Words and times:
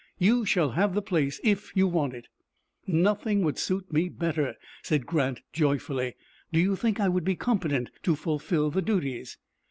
You 0.17 0.47
shall 0.47 0.71
have 0.71 0.95
the 0.95 1.01
place 1.03 1.39
if 1.43 1.71
you 1.75 1.87
want 1.87 2.15
it." 2.15 2.25
"Nothing 2.87 3.43
would 3.43 3.59
suit 3.59 3.93
me 3.93 4.09
better," 4.09 4.55
said 4.81 5.05
Grant, 5.05 5.41
joyfully. 5.53 6.15
"Do 6.51 6.59
you 6.59 6.75
think 6.75 6.99
I 6.99 7.07
would 7.07 7.23
be 7.23 7.35
competent 7.35 7.91
to 8.01 8.15
fulfill 8.15 8.71
the 8.71 8.81
duties?" 8.81 9.37